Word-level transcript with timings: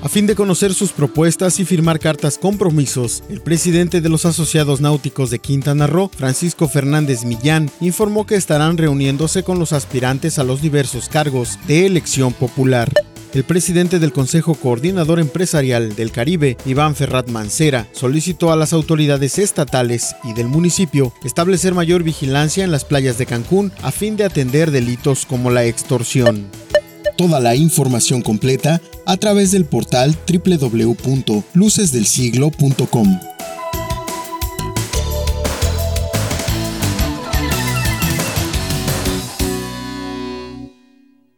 A 0.00 0.08
fin 0.08 0.26
de 0.26 0.34
conocer 0.34 0.72
sus 0.74 0.92
propuestas 0.92 1.58
y 1.60 1.64
firmar 1.64 1.98
cartas 1.98 2.38
compromisos, 2.38 3.24
el 3.28 3.40
presidente 3.42 4.00
de 4.00 4.08
los 4.08 4.24
asociados 4.24 4.80
náuticos 4.80 5.30
de 5.30 5.38
Quintana 5.38 5.86
Roo, 5.86 6.10
Francisco 6.14 6.68
Fernández 6.68 7.24
Millán, 7.24 7.70
informó 7.80 8.26
que 8.26 8.36
estarán 8.36 8.78
reuniéndose 8.78 9.42
con 9.42 9.58
los 9.58 9.72
aspirantes 9.72 10.38
a 10.38 10.44
los 10.44 10.62
diversos 10.62 11.08
cargos 11.08 11.58
de 11.66 11.86
elección 11.86 12.32
popular. 12.32 12.90
El 13.34 13.44
presidente 13.44 13.98
del 13.98 14.12
Consejo 14.14 14.54
Coordinador 14.54 15.20
Empresarial 15.20 15.94
del 15.94 16.10
Caribe, 16.10 16.56
Iván 16.64 16.96
Ferrat 16.96 17.28
Mancera, 17.28 17.86
solicitó 17.92 18.50
a 18.52 18.56
las 18.56 18.72
autoridades 18.72 19.38
estatales 19.38 20.16
y 20.24 20.32
del 20.32 20.48
municipio 20.48 21.12
establecer 21.24 21.74
mayor 21.74 22.02
vigilancia 22.02 22.64
en 22.64 22.70
las 22.72 22.86
playas 22.86 23.18
de 23.18 23.26
Cancún 23.26 23.70
a 23.82 23.92
fin 23.92 24.16
de 24.16 24.24
atender 24.24 24.70
delitos 24.70 25.26
como 25.26 25.50
la 25.50 25.66
extorsión. 25.66 26.46
Toda 27.18 27.38
la 27.40 27.54
información 27.54 28.22
completa 28.22 28.80
a 29.04 29.16
través 29.18 29.50
del 29.50 29.66
portal 29.66 30.16
www.lucesdelsiglo.com. 30.28 33.20